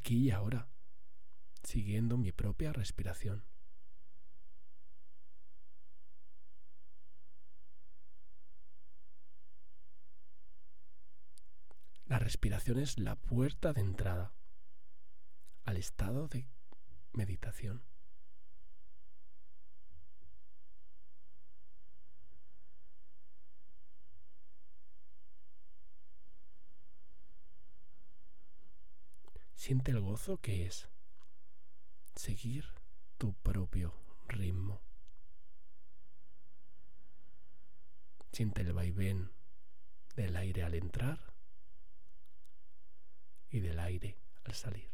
aquí 0.00 0.16
y 0.16 0.30
ahora, 0.30 0.66
mi 2.00 2.32
propia 2.32 2.72
respiración. 2.72 3.44
La 12.06 12.18
respiración 12.18 12.78
es 12.78 12.98
la 12.98 13.16
puerta 13.16 13.72
de 13.72 13.82
entrada 13.82 14.32
al 15.64 15.76
estado 15.76 16.26
de 16.26 16.48
meditación. 17.12 17.82
Siente 29.54 29.90
el 29.92 30.00
gozo 30.00 30.38
que 30.38 30.66
es 30.66 30.88
seguir 32.20 32.66
tu 33.16 33.32
propio 33.32 33.94
ritmo. 34.28 34.82
Siente 38.30 38.60
el 38.60 38.74
vaivén 38.74 39.32
del 40.16 40.36
aire 40.36 40.62
al 40.62 40.74
entrar 40.74 41.18
y 43.48 43.60
del 43.60 43.80
aire 43.80 44.18
al 44.44 44.54
salir. 44.54 44.90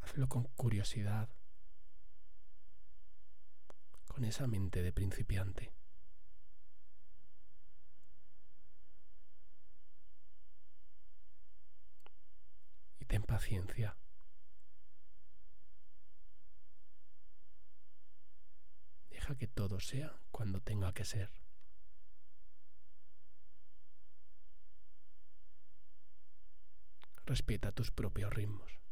Hazlo 0.00 0.28
con 0.28 0.44
curiosidad, 0.56 1.28
con 4.06 4.24
esa 4.24 4.46
mente 4.46 4.82
de 4.82 4.92
principiante. 4.92 5.75
Paciencia. 13.36 13.94
Deja 19.10 19.36
que 19.36 19.46
todo 19.46 19.78
sea 19.78 20.18
cuando 20.30 20.62
tenga 20.62 20.94
que 20.94 21.04
ser. 21.04 21.30
Respeta 27.26 27.72
tus 27.72 27.90
propios 27.90 28.32
ritmos. 28.32 28.85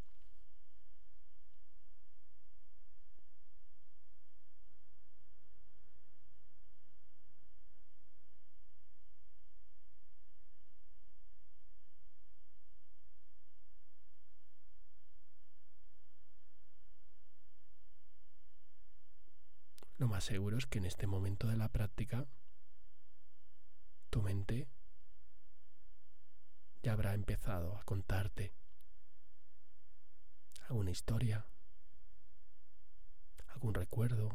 Lo 20.24 20.26
más 20.26 20.36
seguro 20.36 20.56
es 20.56 20.66
que 20.66 20.78
en 20.78 20.86
este 20.86 21.06
momento 21.06 21.48
de 21.48 21.56
la 21.56 21.68
práctica 21.68 22.26
tu 24.08 24.22
mente 24.22 24.66
ya 26.82 26.94
habrá 26.94 27.12
empezado 27.12 27.76
a 27.76 27.84
contarte 27.84 28.54
alguna 30.68 30.92
historia, 30.92 31.44
algún 33.48 33.74
recuerdo 33.74 34.34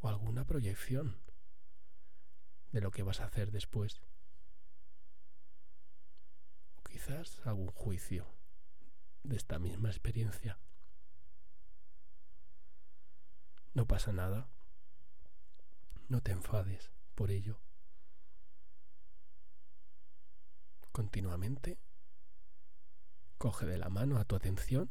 o 0.00 0.08
alguna 0.08 0.44
proyección 0.44 1.20
de 2.72 2.80
lo 2.80 2.90
que 2.90 3.04
vas 3.04 3.20
a 3.20 3.26
hacer 3.26 3.52
después. 3.52 4.02
O 6.74 6.82
quizás 6.82 7.40
algún 7.44 7.68
juicio 7.68 8.26
de 9.22 9.36
esta 9.36 9.60
misma 9.60 9.90
experiencia. 9.90 10.58
No 13.76 13.86
pasa 13.86 14.10
nada. 14.10 14.48
No 16.08 16.22
te 16.22 16.32
enfades 16.32 16.92
por 17.14 17.30
ello. 17.30 17.60
Continuamente 20.92 21.78
coge 23.36 23.66
de 23.66 23.76
la 23.76 23.90
mano 23.90 24.16
a 24.16 24.24
tu 24.24 24.34
atención 24.34 24.90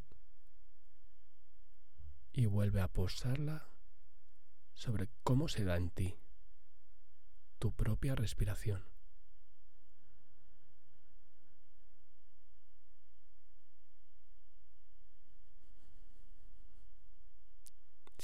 y 2.32 2.45
vuelve 2.45 2.80
a 2.80 2.88
posarla 2.88 3.67
sobre 4.76 5.10
cómo 5.24 5.48
se 5.48 5.63
da 5.63 5.78
en 5.78 5.89
ti 5.89 6.19
tu 7.58 7.71
propia 7.71 8.13
respiración. 8.13 8.86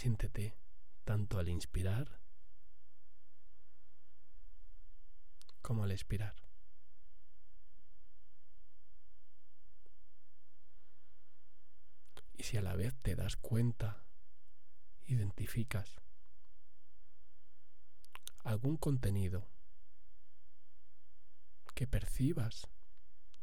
Siéntete 0.01 0.57
tanto 1.03 1.37
al 1.37 1.47
inspirar 1.47 2.19
como 5.61 5.83
al 5.83 5.91
expirar. 5.91 6.33
Y 12.33 12.41
si 12.41 12.57
a 12.57 12.63
la 12.63 12.75
vez 12.75 12.95
te 13.03 13.15
das 13.15 13.35
cuenta, 13.35 14.01
identificas 15.05 16.01
algún 18.43 18.77
contenido 18.77 19.47
que 21.75 21.85
percibas 21.85 22.67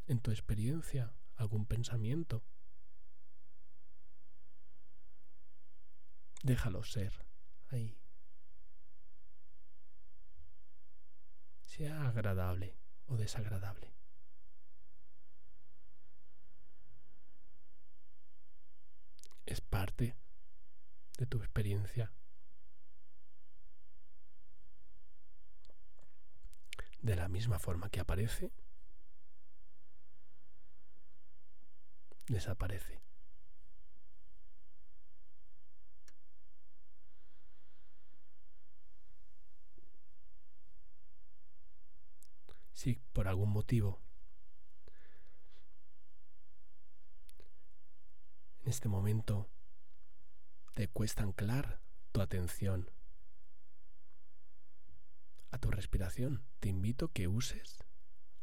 en 0.08 0.18
tu 0.18 0.32
experiencia, 0.32 1.14
algún 1.36 1.66
pensamiento, 1.66 2.42
Déjalo 6.42 6.82
ser 6.84 7.12
ahí. 7.70 7.98
Sea 11.60 12.08
agradable 12.08 12.76
o 13.06 13.16
desagradable. 13.16 13.92
Es 19.46 19.60
parte 19.60 20.16
de 21.16 21.26
tu 21.26 21.38
experiencia. 21.38 22.12
De 27.00 27.16
la 27.16 27.28
misma 27.28 27.58
forma 27.58 27.88
que 27.90 28.00
aparece, 28.00 28.52
desaparece. 32.26 33.00
si 42.78 42.94
por 43.12 43.26
algún 43.26 43.50
motivo 43.50 44.00
en 48.62 48.68
este 48.68 48.88
momento 48.88 49.50
te 50.74 50.86
cuesta 50.86 51.24
anclar 51.24 51.80
tu 52.12 52.20
atención 52.20 52.88
a 55.50 55.58
tu 55.58 55.72
respiración, 55.72 56.44
te 56.60 56.68
invito 56.68 57.06
a 57.06 57.12
que 57.12 57.26
uses 57.26 57.82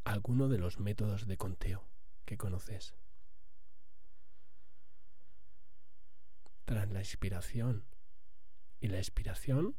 alguno 0.03 0.49
de 0.49 0.57
los 0.57 0.81
métodos 0.81 1.27
de 1.27 1.37
conteo 1.37 1.87
que 2.25 2.35
conoces. 2.35 2.93
Tras 6.65 6.91
la 6.91 6.99
inspiración 6.99 7.85
y 8.81 8.89
la 8.89 8.97
expiración, 8.97 9.77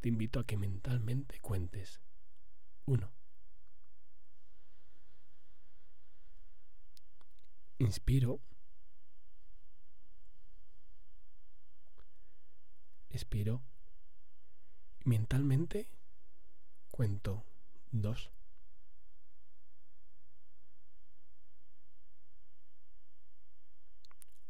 te 0.00 0.08
invito 0.08 0.40
a 0.40 0.46
que 0.46 0.56
mentalmente 0.56 1.40
cuentes 1.40 2.00
uno. 2.86 3.10
Inspiro. 7.78 8.40
Expiro. 13.10 13.60
Mentalmente 15.04 15.88
cuento 16.90 17.44
dos. 17.92 18.30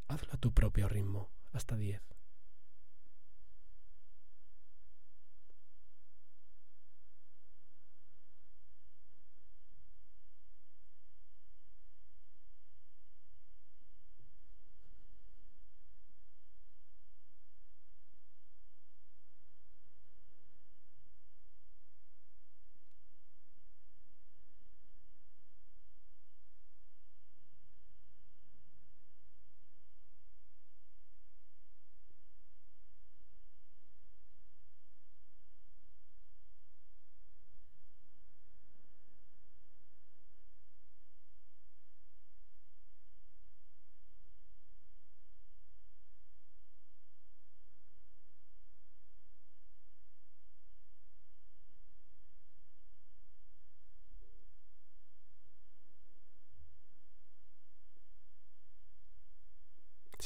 Hazlo 0.09 0.33
a 0.33 0.37
tu 0.37 0.53
propio 0.53 0.89
ritmo, 0.89 1.29
hasta 1.53 1.77
diez. 1.77 2.16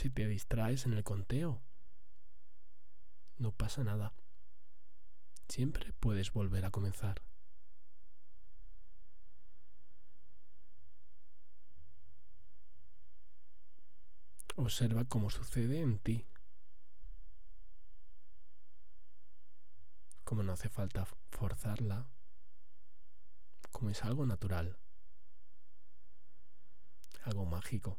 Si 0.00 0.08
te 0.08 0.26
distraes 0.26 0.86
en 0.86 0.94
el 0.94 1.04
conteo. 1.04 1.60
No 3.36 3.52
pasa 3.52 3.84
nada. 3.84 4.14
Siempre 5.46 5.92
puedes 5.92 6.32
volver 6.32 6.64
a 6.64 6.70
comenzar. 6.70 7.20
Observa 14.56 15.04
cómo 15.04 15.28
sucede 15.28 15.80
en 15.80 15.98
ti. 15.98 16.24
Como 20.24 20.42
no 20.42 20.52
hace 20.52 20.70
falta 20.70 21.06
forzarla. 21.30 22.06
Como 23.70 23.90
es 23.90 24.02
algo 24.02 24.24
natural. 24.24 24.78
Algo 27.24 27.44
mágico. 27.44 27.98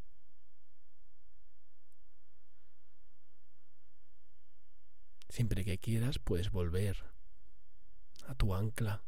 Siempre 5.31 5.63
que 5.63 5.77
quieras 5.77 6.19
puedes 6.19 6.51
volver 6.51 7.05
a 8.27 8.35
tu 8.35 8.53
ancla, 8.53 9.01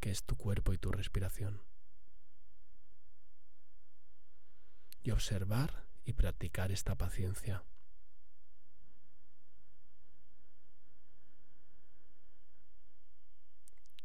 que 0.00 0.12
es 0.12 0.22
tu 0.22 0.36
cuerpo 0.36 0.72
y 0.72 0.78
tu 0.78 0.92
respiración. 0.92 1.60
Y 5.02 5.10
observar 5.10 5.88
y 6.04 6.12
practicar 6.12 6.70
esta 6.70 6.94
paciencia. 6.94 7.64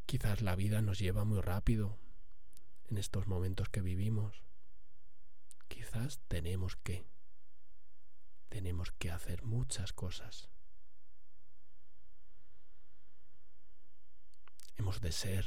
Quizás 0.08 0.42
la 0.42 0.56
vida 0.56 0.82
nos 0.82 0.98
lleva 0.98 1.26
muy 1.26 1.42
rápido 1.42 2.00
en 2.88 2.98
estos 2.98 3.28
momentos 3.28 3.70
que 3.70 3.82
vivimos. 3.82 4.42
Quizás 5.68 6.20
tenemos 6.28 6.76
que, 6.76 7.06
tenemos 8.50 8.92
que 8.94 9.12
hacer 9.12 9.44
muchas 9.44 9.94
cosas. 9.94 10.50
Hemos 14.78 15.02
de 15.02 15.12
ser 15.12 15.46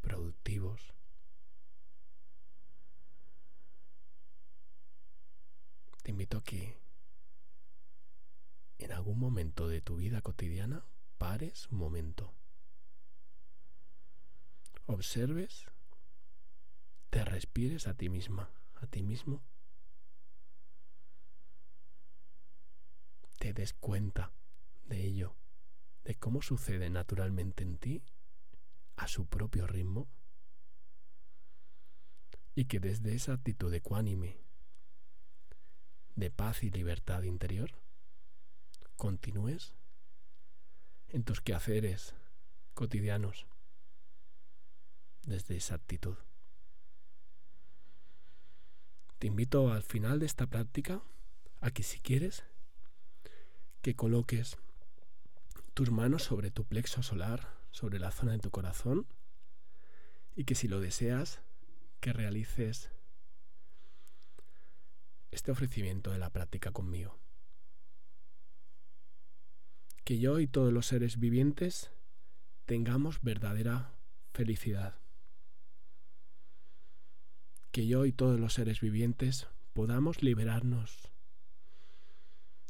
productivos. 0.00 0.94
Te 6.02 6.10
invito 6.10 6.38
a 6.38 6.44
que 6.44 6.78
en 8.78 8.92
algún 8.92 9.18
momento 9.18 9.68
de 9.68 9.80
tu 9.80 9.96
vida 9.96 10.20
cotidiana 10.20 10.84
pares 11.18 11.68
un 11.70 11.78
momento. 11.78 12.32
Observes, 14.86 15.66
te 17.10 17.24
respires 17.24 17.86
a 17.86 17.94
ti 17.94 18.08
misma, 18.08 18.50
a 18.80 18.86
ti 18.86 19.02
mismo. 19.02 19.42
Te 23.38 23.52
des 23.52 23.72
cuenta 23.74 24.32
de 24.86 25.04
ello 25.04 25.34
de 26.04 26.14
cómo 26.14 26.42
sucede 26.42 26.90
naturalmente 26.90 27.62
en 27.62 27.78
ti 27.78 28.02
a 28.96 29.08
su 29.08 29.26
propio 29.26 29.66
ritmo 29.66 30.08
y 32.54 32.66
que 32.66 32.80
desde 32.80 33.14
esa 33.14 33.32
actitud 33.32 33.72
ecuánime 33.72 34.38
de 36.16 36.30
paz 36.30 36.62
y 36.62 36.70
libertad 36.70 37.22
interior 37.22 37.70
continúes 38.96 39.74
en 41.08 41.24
tus 41.24 41.40
quehaceres 41.40 42.14
cotidianos 42.74 43.46
desde 45.22 45.56
esa 45.56 45.74
actitud. 45.74 46.16
Te 49.18 49.28
invito 49.28 49.72
al 49.72 49.82
final 49.82 50.18
de 50.18 50.26
esta 50.26 50.46
práctica 50.46 51.00
a 51.60 51.70
que 51.70 51.82
si 51.82 52.00
quieres 52.00 52.44
que 53.80 53.94
coloques 53.94 54.58
tus 55.74 55.90
manos 55.90 56.22
sobre 56.22 56.50
tu 56.50 56.64
plexo 56.64 57.02
solar, 57.02 57.48
sobre 57.70 57.98
la 57.98 58.10
zona 58.10 58.32
de 58.32 58.38
tu 58.38 58.50
corazón, 58.50 59.06
y 60.36 60.44
que 60.44 60.54
si 60.54 60.68
lo 60.68 60.80
deseas, 60.80 61.40
que 62.00 62.12
realices 62.12 62.90
este 65.30 65.50
ofrecimiento 65.50 66.10
de 66.10 66.18
la 66.18 66.30
práctica 66.30 66.72
conmigo. 66.72 67.18
Que 70.04 70.18
yo 70.18 70.40
y 70.40 70.46
todos 70.46 70.72
los 70.72 70.86
seres 70.86 71.18
vivientes 71.18 71.90
tengamos 72.66 73.22
verdadera 73.22 73.94
felicidad. 74.32 74.98
Que 77.70 77.86
yo 77.86 78.04
y 78.04 78.12
todos 78.12 78.38
los 78.38 78.54
seres 78.54 78.80
vivientes 78.80 79.48
podamos 79.72 80.22
liberarnos 80.22 81.08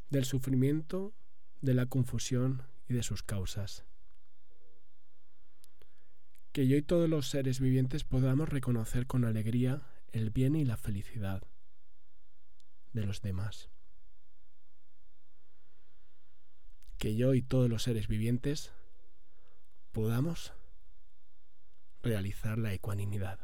del 0.09 0.25
sufrimiento, 0.25 1.11
de 1.61 1.73
la 1.73 1.87
confusión 1.87 2.63
y 2.87 2.93
de 2.93 3.03
sus 3.03 3.23
causas. 3.23 3.85
Que 6.51 6.67
yo 6.67 6.77
y 6.77 6.81
todos 6.81 7.09
los 7.09 7.29
seres 7.29 7.59
vivientes 7.59 8.03
podamos 8.03 8.49
reconocer 8.49 9.07
con 9.07 9.25
alegría 9.25 9.81
el 10.11 10.29
bien 10.29 10.55
y 10.55 10.65
la 10.65 10.77
felicidad 10.77 11.41
de 12.93 13.05
los 13.05 13.21
demás. 13.21 13.69
Que 16.97 17.15
yo 17.15 17.33
y 17.33 17.41
todos 17.41 17.69
los 17.69 17.83
seres 17.83 18.07
vivientes 18.07 18.71
podamos 19.91 20.53
realizar 22.03 22.57
la 22.57 22.73
ecuanimidad. 22.73 23.39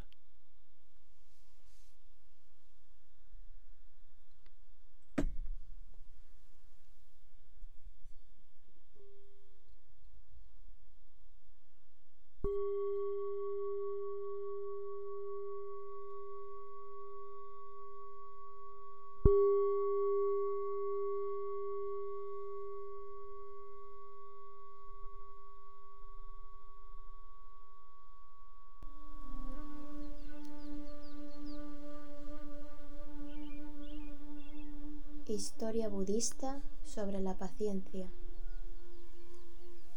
Historia 35.32 35.90
budista 35.90 36.60
sobre 36.86 37.22
la 37.22 37.38
paciencia. 37.38 38.10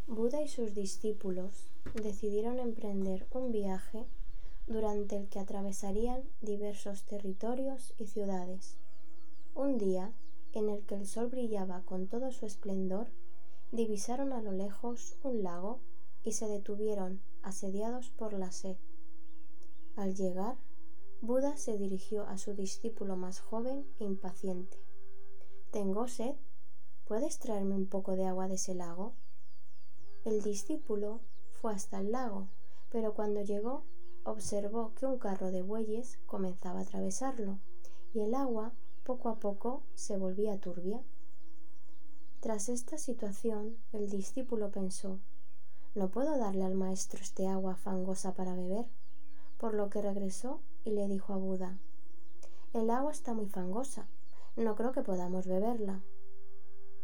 Buda 0.06 0.42
y 0.42 0.48
sus 0.48 0.74
discípulos 0.74 1.70
decidieron 1.94 2.58
emprender 2.58 3.26
un 3.30 3.50
viaje 3.50 4.06
durante 4.66 5.16
el 5.16 5.30
que 5.30 5.38
atravesarían 5.38 6.22
diversos 6.42 7.04
territorios 7.04 7.94
y 7.96 8.08
ciudades. 8.08 8.76
Un 9.54 9.78
día, 9.78 10.12
en 10.52 10.68
el 10.68 10.84
que 10.84 10.96
el 10.96 11.06
sol 11.06 11.28
brillaba 11.28 11.80
con 11.86 12.08
todo 12.08 12.30
su 12.30 12.44
esplendor, 12.44 13.06
divisaron 13.70 14.34
a 14.34 14.42
lo 14.42 14.52
lejos 14.52 15.16
un 15.22 15.42
lago 15.42 15.80
y 16.24 16.32
se 16.32 16.46
detuvieron, 16.46 17.22
asediados 17.42 18.10
por 18.10 18.34
la 18.34 18.52
sed. 18.52 18.76
Al 19.96 20.14
llegar, 20.14 20.58
Buda 21.22 21.56
se 21.56 21.78
dirigió 21.78 22.26
a 22.26 22.36
su 22.36 22.52
discípulo 22.52 23.16
más 23.16 23.40
joven 23.40 23.86
e 23.98 24.04
impaciente. 24.04 24.91
Tengo 25.72 26.06
sed. 26.06 26.34
¿Puedes 27.06 27.38
traerme 27.38 27.74
un 27.74 27.86
poco 27.86 28.14
de 28.14 28.26
agua 28.26 28.46
de 28.46 28.56
ese 28.56 28.74
lago? 28.74 29.14
El 30.26 30.42
discípulo 30.42 31.20
fue 31.62 31.72
hasta 31.72 31.98
el 31.98 32.12
lago, 32.12 32.48
pero 32.90 33.14
cuando 33.14 33.40
llegó 33.40 33.82
observó 34.24 34.92
que 34.94 35.06
un 35.06 35.18
carro 35.18 35.50
de 35.50 35.62
bueyes 35.62 36.18
comenzaba 36.26 36.80
a 36.80 36.82
atravesarlo 36.82 37.58
y 38.12 38.20
el 38.20 38.34
agua 38.34 38.74
poco 39.02 39.30
a 39.30 39.36
poco 39.36 39.82
se 39.94 40.18
volvía 40.18 40.60
turbia. 40.60 41.00
Tras 42.40 42.68
esta 42.68 42.98
situación, 42.98 43.78
el 43.94 44.10
discípulo 44.10 44.70
pensó, 44.70 45.20
no 45.94 46.10
puedo 46.10 46.36
darle 46.36 46.64
al 46.64 46.74
maestro 46.74 47.22
este 47.22 47.48
agua 47.48 47.76
fangosa 47.76 48.34
para 48.34 48.54
beber, 48.54 48.84
por 49.56 49.72
lo 49.72 49.88
que 49.88 50.02
regresó 50.02 50.60
y 50.84 50.90
le 50.90 51.08
dijo 51.08 51.32
a 51.32 51.38
Buda, 51.38 51.78
el 52.74 52.90
agua 52.90 53.10
está 53.10 53.32
muy 53.32 53.46
fangosa, 53.46 54.06
no 54.56 54.74
creo 54.74 54.92
que 54.92 55.02
podamos 55.02 55.46
beberla. 55.46 56.02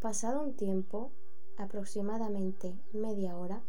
Pasado 0.01 0.41
un 0.43 0.55
tiempo, 0.55 1.11
aproximadamente 1.57 2.79
media 2.93 3.35
hora, 3.37 3.63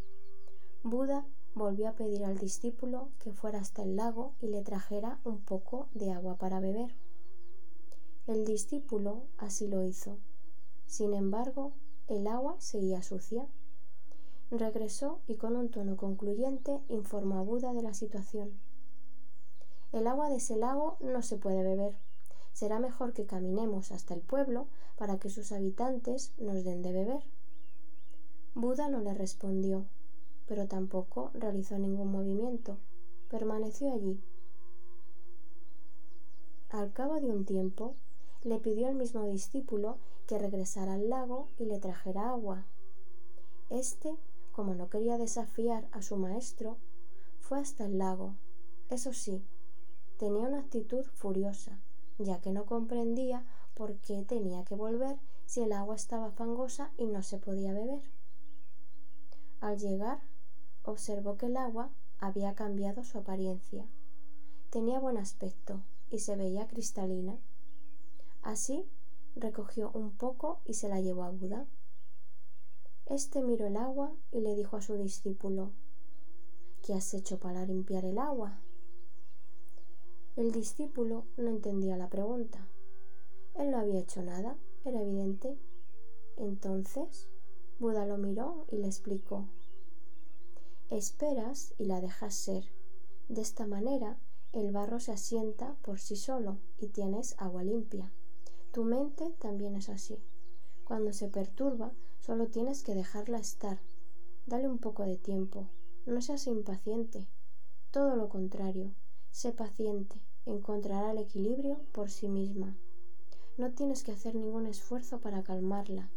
Buda 0.83 1.27
volvió 1.55 1.89
a 1.89 1.95
pedir 1.95 2.25
al 2.25 2.39
discípulo 2.39 3.09
que 3.19 3.33
fuera 3.33 3.59
hasta 3.59 3.83
el 3.83 3.97
lago 3.97 4.35
y 4.41 4.49
le 4.49 4.63
trajera 4.63 5.19
un 5.25 5.41
poco 5.41 5.89
de 5.95 6.13
agua 6.13 6.37
para 6.37 6.61
beber. 6.61 6.95
El 8.27 8.45
discípulo 8.45 9.25
así 9.39 9.67
lo 9.67 9.83
hizo. 9.83 10.19
Sin 10.87 11.15
embargo, 11.15 11.73
el 12.07 12.27
agua 12.27 12.57
seguía 12.59 13.03
sucia. 13.03 13.47
Regresó 14.51 15.21
y 15.27 15.37
con 15.37 15.57
un 15.57 15.71
tono 15.71 15.97
concluyente 15.97 16.81
informó 16.89 17.39
a 17.39 17.43
Buda 17.43 17.73
de 17.73 17.83
la 17.83 17.95
situación. 17.95 18.61
El 19.93 20.07
agua 20.07 20.29
de 20.29 20.37
ese 20.37 20.57
lago 20.57 20.97
no 21.01 21.23
se 21.23 21.37
puede 21.37 21.63
beber 21.63 21.97
será 22.53 22.79
mejor 22.79 23.13
que 23.13 23.27
caminemos 23.27 23.93
hasta 23.93 24.15
el 24.15 24.21
pueblo 24.21 24.67
para 24.97 25.19
que 25.19 25.31
sus 25.31 25.53
habitantes 25.53 26.33
nos 26.39 26.65
den 26.65 26.83
de 26.83 26.93
beber. 26.93 27.23
Buda 28.55 28.89
no 28.89 29.01
le 29.01 29.15
respondió, 29.15 29.87
pero 30.47 30.67
tampoco 30.67 31.31
realizó 31.35 31.79
ningún 31.79 32.11
movimiento. 32.11 32.77
Permaneció 33.31 33.93
allí. 33.93 34.21
Al 36.71 36.93
cabo 36.93 37.21
de 37.21 37.31
un 37.31 37.45
tiempo, 37.45 37.95
le 38.43 38.59
pidió 38.59 38.89
al 38.89 38.95
mismo 38.95 39.25
discípulo 39.25 39.99
que 40.27 40.39
regresara 40.39 40.95
al 40.95 41.09
lago 41.09 41.49
y 41.59 41.65
le 41.65 41.79
trajera 41.79 42.31
agua. 42.31 42.65
Este, 43.71 44.17
como 44.53 44.75
no 44.75 44.89
quería 44.89 45.19
desafiar 45.19 45.89
a 45.93 46.03
su 46.03 46.17
maestro, 46.17 46.77
fue 47.41 47.61
hasta 47.61 47.87
el 47.87 47.99
lago. 47.99 48.35
Eso 48.89 49.13
sí, 49.13 49.43
tenía 50.19 50.49
una 50.49 50.61
actitud 50.61 51.05
furiosa 51.15 51.79
ya 52.21 52.41
que 52.41 52.53
no 52.53 52.67
comprendía 52.67 53.45
por 53.75 53.97
qué 53.97 54.23
tenía 54.23 54.65
que 54.65 54.75
volver 54.75 55.17
si 55.47 55.63
el 55.63 55.73
agua 55.73 55.97
estaba 55.97 56.31
fangosa 56.31 56.93
y 56.97 57.07
no 57.07 57.23
se 57.23 57.39
podía 57.39 57.73
beber. 57.73 58.03
Al 59.61 59.79
llegar, 59.79 60.21
observó 60.85 61.37
que 61.37 61.47
el 61.47 61.57
agua 61.57 61.91
había 62.19 62.55
cambiado 62.55 63.05
su 63.05 63.19
apariencia. 63.19 63.87
Tenía 64.71 65.01
buen 65.01 65.17
aspecto 65.17 65.81
y 66.11 66.21
se 66.21 66.37
veía 66.37 66.69
cristalina. 66.69 67.39
Así 68.43 68.87
recogió 69.35 69.91
un 69.93 70.11
poco 70.13 70.61
y 70.65 70.75
se 70.75 70.89
la 70.89 71.01
llevó 71.01 71.25
a 71.25 71.31
Buda. 71.31 71.67
Este 73.07 73.43
miró 73.43 73.67
el 73.67 73.77
agua 73.77 74.13
y 74.31 74.41
le 74.41 74.55
dijo 74.55 74.77
a 74.77 74.83
su 74.83 74.97
discípulo 74.97 75.73
¿Qué 76.83 76.95
has 76.95 77.13
hecho 77.13 77.39
para 77.39 77.67
limpiar 77.67 78.05
el 78.05 78.19
agua? 78.19 78.61
El 80.37 80.53
discípulo 80.53 81.25
no 81.37 81.49
entendía 81.49 81.97
la 81.97 82.09
pregunta. 82.09 82.69
Él 83.57 83.71
no 83.71 83.79
había 83.79 83.99
hecho 83.99 84.23
nada, 84.23 84.57
era 84.85 85.03
evidente. 85.03 85.59
Entonces, 86.37 87.29
Buda 87.79 88.07
lo 88.07 88.17
miró 88.17 88.67
y 88.71 88.77
le 88.79 88.87
explicó. 88.87 89.49
Esperas 90.89 91.75
y 91.79 91.85
la 91.85 92.01
dejas 92.01 92.35
ser. 92.35 92.65
De 93.29 93.43
esta 93.43 93.67
manera, 93.67 94.19
el 94.53 94.73
barro 94.73 95.01
se 95.01 95.13
asienta 95.13 95.77
por 95.83 95.99
sí 95.99 96.17
solo 96.17 96.59
y 96.79 96.89
tienes 96.89 97.35
agua 97.39 97.63
limpia. 97.63 98.13
Tu 98.73 98.85
mente 98.85 99.35
también 99.41 99.75
es 99.77 99.89
así. 99.89 100.19
Cuando 100.85 101.13
se 101.13 101.29
perturba, 101.29 101.93
solo 102.21 102.47
tienes 102.49 102.83
que 102.83 102.95
dejarla 102.95 103.39
estar. 103.39 103.81
Dale 104.47 104.69
un 104.69 104.79
poco 104.79 105.05
de 105.05 105.17
tiempo. 105.17 105.69
No 106.07 106.21
seas 106.23 106.47
impaciente. 106.47 107.29
Todo 107.91 108.17
lo 108.17 108.29
contrario, 108.29 108.93
Sé 109.31 109.53
paciente, 109.53 110.21
encontrará 110.45 111.13
el 111.13 111.19
equilibrio 111.19 111.81
por 111.93 112.11
sí 112.11 112.29
misma. 112.29 112.77
No 113.57 113.73
tienes 113.73 114.03
que 114.03 114.13
hacer 114.13 114.35
ningún 114.35 114.67
esfuerzo 114.67 115.21
para 115.21 115.43
calmarla. 115.43 116.11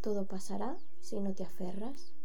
Todo 0.00 0.26
pasará 0.26 0.76
si 1.00 1.20
no 1.20 1.32
te 1.34 1.44
aferras. 1.44 2.15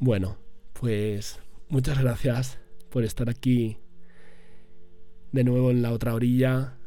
Bueno, 0.00 0.38
pues 0.74 1.40
muchas 1.68 2.00
gracias 2.00 2.60
por 2.88 3.02
estar 3.02 3.28
aquí 3.28 3.80
de 5.32 5.42
nuevo 5.42 5.72
en 5.72 5.82
la 5.82 5.90
otra 5.90 6.14
orilla. 6.14 6.78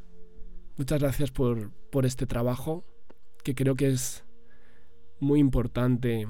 Muchas 0.78 1.02
gracias 1.02 1.30
por, 1.30 1.71
por 1.91 2.06
este 2.06 2.26
trabajo 2.26 2.86
que 3.43 3.54
creo 3.54 3.76
que 3.76 3.89
es 3.89 4.24
muy 5.19 5.41
importante 5.41 6.26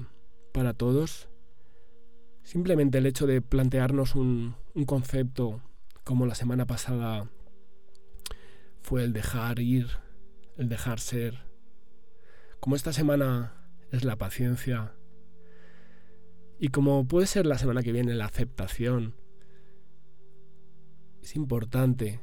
para 0.56 0.74
todos. 0.74 1.30
Simplemente 2.42 2.98
el 2.98 3.06
hecho 3.06 3.28
de 3.28 3.44
plantearnos 3.44 4.16
un, 4.16 4.56
un 4.74 4.86
concepto 4.86 5.62
como 6.04 6.26
la 6.26 6.34
semana 6.34 6.66
pasada 6.66 7.30
fue 8.82 9.04
el 9.04 9.14
dejar 9.14 9.60
ir, 9.60 9.88
el 10.58 10.68
dejar 10.68 11.00
ser. 11.00 11.46
Como 12.60 12.76
esta 12.76 12.92
semana 12.92 13.54
es 13.92 14.04
la 14.04 14.16
paciencia, 14.16 14.96
y 16.64 16.68
como 16.68 17.08
puede 17.08 17.26
ser 17.26 17.48
la 17.48 17.58
semana 17.58 17.82
que 17.82 17.92
viene 17.92 18.14
la 18.14 18.26
aceptación, 18.26 19.16
es 21.24 21.36
importante 21.36 22.20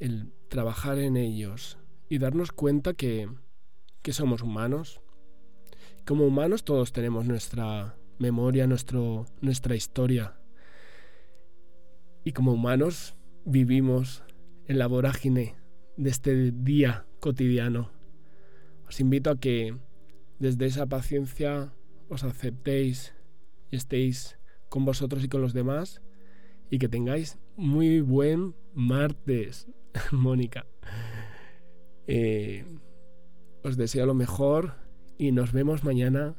el 0.00 0.34
trabajar 0.48 0.98
en 0.98 1.16
ellos 1.16 1.78
y 2.10 2.18
darnos 2.18 2.52
cuenta 2.52 2.92
que, 2.92 3.26
que 4.02 4.12
somos 4.12 4.42
humanos. 4.42 5.00
Como 6.04 6.26
humanos 6.26 6.62
todos 6.62 6.92
tenemos 6.92 7.24
nuestra 7.24 7.96
memoria, 8.18 8.66
nuestro, 8.66 9.24
nuestra 9.40 9.74
historia. 9.74 10.38
Y 12.22 12.32
como 12.32 12.52
humanos 12.52 13.16
vivimos 13.46 14.24
en 14.66 14.78
la 14.78 14.88
vorágine 14.88 15.54
de 15.96 16.10
este 16.10 16.52
día 16.52 17.06
cotidiano. 17.20 17.92
Os 18.86 19.00
invito 19.00 19.30
a 19.30 19.40
que 19.40 19.74
desde 20.38 20.66
esa 20.66 20.84
paciencia 20.84 21.72
os 22.08 22.24
aceptéis 22.24 23.14
y 23.70 23.76
estéis 23.76 24.38
con 24.68 24.84
vosotros 24.84 25.24
y 25.24 25.28
con 25.28 25.42
los 25.42 25.52
demás 25.52 26.02
y 26.70 26.78
que 26.78 26.88
tengáis 26.88 27.38
muy 27.56 28.00
buen 28.00 28.54
martes, 28.74 29.68
Mónica. 30.12 30.66
Eh, 32.06 32.64
os 33.62 33.76
deseo 33.76 34.06
lo 34.06 34.14
mejor 34.14 34.74
y 35.18 35.32
nos 35.32 35.52
vemos 35.52 35.84
mañana. 35.84 36.34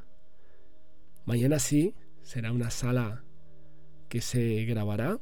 Mañana 1.25 1.59
sí, 1.59 1.95
será 2.21 2.51
una 2.51 2.69
sala 2.69 3.23
que 4.09 4.21
se 4.21 4.63
grabará. 4.65 5.19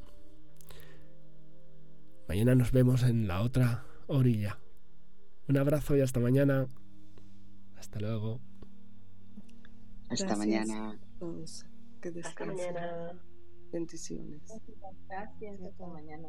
Mañana 2.28 2.54
nos 2.54 2.72
vemos 2.72 3.02
en 3.02 3.26
la 3.26 3.42
otra 3.42 3.84
orilla. 4.06 4.58
Un 5.48 5.56
abrazo 5.56 5.96
y 5.96 6.00
hasta 6.00 6.20
mañana. 6.20 6.66
Hasta 7.76 8.00
luego. 8.00 8.40
Hasta 10.08 10.36
mañana. 10.36 10.98
Que 12.00 12.10
descansen. 12.10 12.60
Hasta 12.60 12.72
mañana. 12.80 13.20
Bendiciones. 13.72 14.42
Gracias. 15.08 15.62
Hasta 15.62 15.86
mañana. 15.86 16.28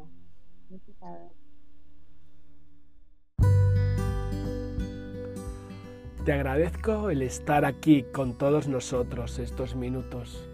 Te 6.24 6.32
agradezco 6.32 7.08
el 7.08 7.22
estar 7.22 7.64
aquí 7.64 8.02
con 8.02 8.36
todos 8.36 8.68
nosotros 8.68 9.38
estos 9.38 9.74
minutos. 9.74 10.46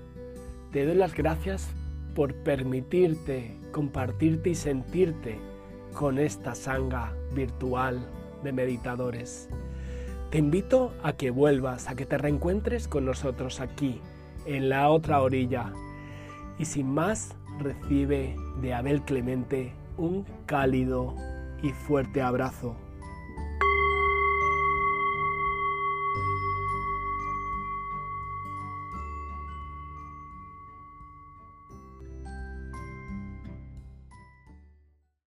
Te 0.70 0.86
doy 0.86 0.94
las 0.94 1.14
gracias 1.14 1.68
por 2.14 2.34
permitirte 2.44 3.58
compartirte 3.72 4.50
y 4.50 4.54
sentirte 4.54 5.40
con 5.94 6.18
esta 6.18 6.54
sanga 6.54 7.16
virtual 7.34 8.08
de 8.44 8.52
meditadores. 8.52 9.48
Te 10.34 10.38
invito 10.38 10.92
a 11.04 11.12
que 11.12 11.30
vuelvas, 11.30 11.88
a 11.88 11.94
que 11.94 12.06
te 12.06 12.18
reencuentres 12.18 12.88
con 12.88 13.04
nosotros 13.04 13.60
aquí, 13.60 14.00
en 14.46 14.68
la 14.68 14.90
otra 14.90 15.22
orilla. 15.22 15.72
Y 16.58 16.64
sin 16.64 16.92
más, 16.92 17.36
recibe 17.60 18.34
de 18.60 18.74
Abel 18.74 19.02
Clemente 19.02 19.72
un 19.96 20.26
cálido 20.44 21.14
y 21.62 21.70
fuerte 21.70 22.20
abrazo 22.20 22.74